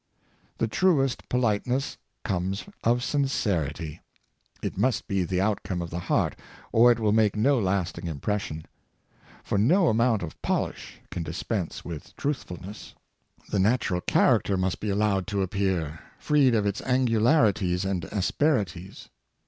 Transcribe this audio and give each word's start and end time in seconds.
The 0.57 0.67
truest 0.67 1.29
politeness 1.29 1.97
comes 2.23 2.65
of 2.83 3.03
sincerity 3.03 4.01
It 4.63 4.75
must 4.75 5.07
be 5.07 5.23
the 5.23 5.39
outcome 5.39 5.79
of 5.79 5.91
the 5.91 5.99
heart, 5.99 6.35
or 6.71 6.91
it 6.91 6.99
will 6.99 7.11
make 7.11 7.35
no 7.35 7.59
lasting 7.59 8.07
impression; 8.07 8.65
for 9.43 9.59
no 9.59 9.89
amount 9.89 10.23
of 10.23 10.41
polish 10.41 11.01
can 11.11 11.21
dispense 11.21 11.85
with 11.85 12.15
truthfulness. 12.15 12.95
The 13.51 13.59
natural 13.59 14.01
character 14.01 14.57
must 14.57 14.79
be 14.79 14.89
allowed 14.89 15.27
to 15.27 15.43
appear, 15.43 15.99
freed 16.17 16.55
of 16.55 16.65
its 16.65 16.81
angularities 16.81 17.85
and 17.85 18.05
asperities. 18.05 19.07